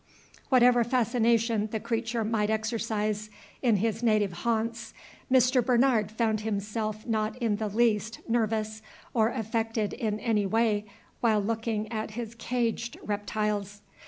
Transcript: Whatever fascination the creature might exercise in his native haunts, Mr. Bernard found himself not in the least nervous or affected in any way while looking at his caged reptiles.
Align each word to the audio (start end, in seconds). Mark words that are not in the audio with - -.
Whatever 0.49 0.83
fascination 0.83 1.69
the 1.71 1.79
creature 1.79 2.23
might 2.23 2.49
exercise 2.49 3.29
in 3.61 3.75
his 3.75 4.01
native 4.01 4.33
haunts, 4.33 4.95
Mr. 5.31 5.63
Bernard 5.63 6.09
found 6.11 6.41
himself 6.41 7.05
not 7.05 7.37
in 7.37 7.57
the 7.57 7.67
least 7.67 8.19
nervous 8.27 8.81
or 9.13 9.29
affected 9.29 9.93
in 9.93 10.19
any 10.19 10.47
way 10.47 10.85
while 11.19 11.39
looking 11.39 11.87
at 11.91 12.15
his 12.17 12.33
caged 12.33 12.97
reptiles. 13.03 13.83